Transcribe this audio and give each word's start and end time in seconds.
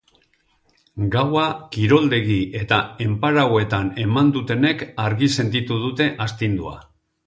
Gaua 1.15 1.43
kiroldegi 1.75 2.39
eta 2.63 2.81
enparauetan 3.07 3.95
eman 4.09 4.35
dutenek 4.41 4.85
argi 5.09 5.35
sentitu 5.39 5.83
dute 5.89 6.15
astindua. 6.31 6.79